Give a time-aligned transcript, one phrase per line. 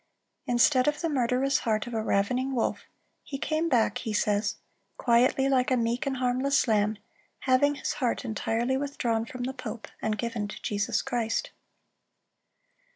[0.47, 2.85] "Instead of the murderous heart of a ravening wolf,
[3.21, 4.55] he came back," he says,
[4.97, 6.97] "quietly, like a meek and harmless lamb,
[7.41, 11.51] having his heart entirely withdrawn from the pope, and given to Jesus Christ."